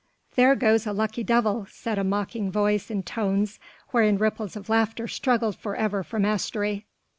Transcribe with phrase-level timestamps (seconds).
[0.33, 3.59] "There goes a lucky devil," said a mocking voice in tones
[3.89, 6.87] wherein ripples of laughter struggled for ever for mastery.